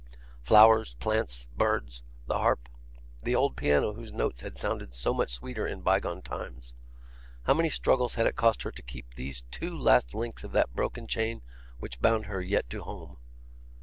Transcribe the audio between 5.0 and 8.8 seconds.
much sweeter in bygone times; how many struggles had it cost her